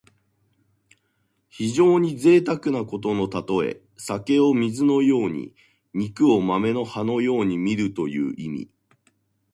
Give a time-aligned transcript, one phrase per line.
[1.51, 3.83] 非常にぜいたくなことのたとえ。
[3.97, 5.53] 酒を水のように
[5.93, 8.71] 肉を豆の葉のようにみるという意味。